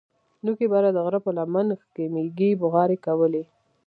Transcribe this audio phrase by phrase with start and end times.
[0.45, 3.43] نوکي بره د غره په لمن کښې مېږې بوغارې کولې.